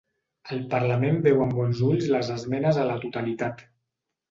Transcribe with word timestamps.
El 0.53 0.61
parlament 0.71 1.19
veu 1.27 1.43
amb 1.45 1.53
bons 1.59 1.83
ulls 1.89 2.09
les 2.17 2.33
esmenes 2.39 2.83
a 2.85 2.89
la 2.91 2.99
totalitat 3.07 3.65